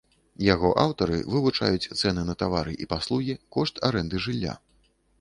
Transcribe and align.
Яго 0.53 0.71
аўтары 0.83 1.19
вывучаюць 1.33 1.89
цэны 2.01 2.21
на 2.31 2.37
тавары 2.41 2.73
і 2.87 2.91
паслугі, 2.97 3.39
кошт 3.59 3.75
арэнды 3.93 4.27
жылля. 4.29 4.61